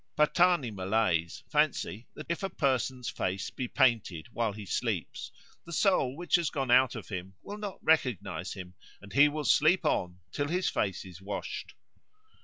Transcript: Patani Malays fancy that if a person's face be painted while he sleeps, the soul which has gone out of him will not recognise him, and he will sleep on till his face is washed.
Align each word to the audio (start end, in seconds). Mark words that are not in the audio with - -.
Patani 0.17 0.71
Malays 0.73 1.43
fancy 1.47 2.07
that 2.15 2.25
if 2.27 2.41
a 2.41 2.49
person's 2.49 3.07
face 3.07 3.51
be 3.51 3.67
painted 3.67 4.25
while 4.33 4.51
he 4.51 4.65
sleeps, 4.65 5.31
the 5.63 5.71
soul 5.71 6.15
which 6.17 6.37
has 6.37 6.49
gone 6.49 6.71
out 6.71 6.95
of 6.95 7.09
him 7.09 7.35
will 7.43 7.59
not 7.59 7.77
recognise 7.83 8.53
him, 8.53 8.73
and 8.99 9.13
he 9.13 9.27
will 9.29 9.45
sleep 9.45 9.85
on 9.85 10.19
till 10.31 10.47
his 10.47 10.67
face 10.67 11.05
is 11.05 11.21
washed. 11.21 11.75